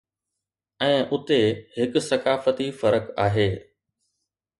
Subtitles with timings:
[0.85, 1.37] ۽ اتي
[1.75, 3.47] هڪ ثقافتي فرق آهي